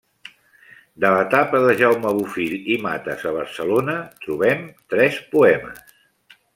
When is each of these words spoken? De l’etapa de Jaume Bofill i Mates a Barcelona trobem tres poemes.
De 1.05 1.11
l’etapa 1.15 1.59
de 1.65 1.75
Jaume 1.83 2.15
Bofill 2.21 2.57
i 2.77 2.79
Mates 2.87 3.29
a 3.33 3.37
Barcelona 3.39 4.01
trobem 4.27 4.69
tres 4.95 5.25
poemes. 5.37 5.99